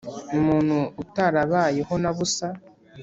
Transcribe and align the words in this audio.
umuntu 0.37 0.77
utarabayeho 1.03 1.93
na 2.03 2.11
busa 2.17 2.47